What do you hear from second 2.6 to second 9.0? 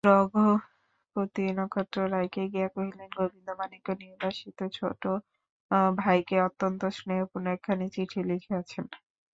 কহিলেন, গোবিন্দমাণিক্য নির্বাসিত ছোটো ভাইকে অত্যন্ত স্নেহপূর্ণ একখানি চিঠি লিখিয়াছেন।